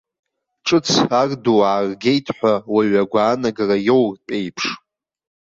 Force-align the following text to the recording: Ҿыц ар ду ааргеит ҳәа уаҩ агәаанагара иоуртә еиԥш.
Ҿыц 0.65 0.89
ар 1.19 1.29
ду 1.43 1.59
ааргеит 1.69 2.27
ҳәа 2.37 2.53
уаҩ 2.73 2.93
агәаанагара 3.03 3.77
иоуртә 3.89 4.33
еиԥш. 4.37 4.63